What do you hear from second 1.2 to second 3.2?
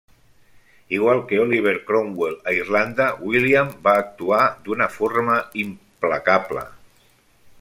que Oliver Cromwell a Irlanda,